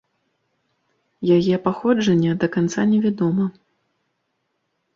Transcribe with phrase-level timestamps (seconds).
[1.37, 3.45] Яе паходжанне да канца не вядома.